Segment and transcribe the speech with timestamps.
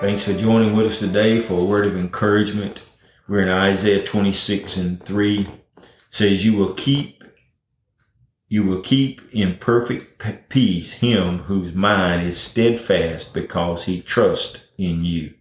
[0.00, 2.82] Thanks for joining with us today for a word of encouragement.
[3.26, 5.40] We're in Isaiah 26 and 3.
[5.40, 5.48] It
[6.08, 7.24] says, You will keep
[8.46, 15.04] you will keep in perfect peace him whose mind is steadfast because he trusts in
[15.04, 15.34] you.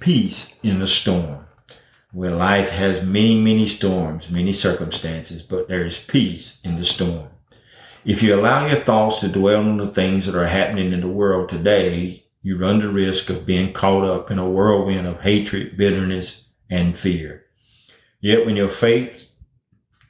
[0.00, 1.44] Peace in the storm.
[2.12, 7.28] Where life has many, many storms, many circumstances, but there is peace in the storm.
[8.06, 11.08] If you allow your thoughts to dwell on the things that are happening in the
[11.08, 15.76] world today, you run the risk of being caught up in a whirlwind of hatred,
[15.76, 17.44] bitterness, and fear.
[18.20, 19.32] Yet when your faith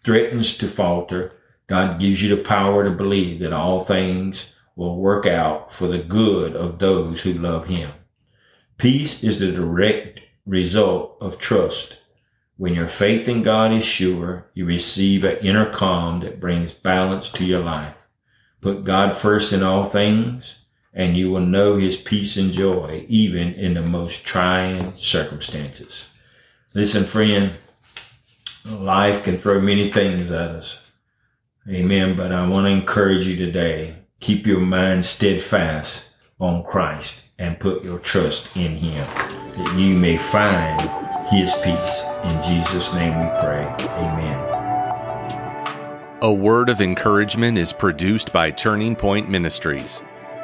[0.03, 1.33] threatens to falter,
[1.67, 5.99] God gives you the power to believe that all things will work out for the
[5.99, 7.91] good of those who love Him.
[8.79, 11.99] Peace is the direct result of trust.
[12.57, 17.29] When your faith in God is sure, you receive an inner calm that brings balance
[17.31, 17.97] to your life.
[18.61, 20.62] Put God first in all things,
[20.95, 26.13] and you will know His peace and joy, even in the most trying circumstances.
[26.75, 27.53] Listen, friend,
[28.69, 30.91] life can throw many things at us.
[31.71, 32.17] Amen.
[32.17, 33.95] But I want to encourage you today.
[34.21, 39.07] Keep your mind steadfast on Christ and put your trust in Him
[39.57, 40.81] that you may find
[41.29, 42.05] His peace.
[42.25, 43.65] In Jesus' name we pray.
[43.81, 44.49] Amen.
[46.23, 50.03] A word of encouragement is produced by Turning Point Ministries.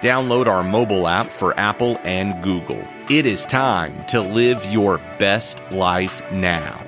[0.00, 2.86] Download our mobile app for Apple and Google.
[3.10, 6.87] It is time to live your best life now.